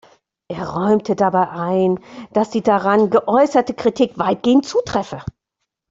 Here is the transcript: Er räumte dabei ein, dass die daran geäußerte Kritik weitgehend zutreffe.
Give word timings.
Er 0.47 0.67
räumte 0.67 1.15
dabei 1.15 1.49
ein, 1.51 1.99
dass 2.33 2.49
die 2.49 2.63
daran 2.63 3.11
geäußerte 3.11 3.75
Kritik 3.75 4.17
weitgehend 4.17 4.65
zutreffe. 4.65 5.21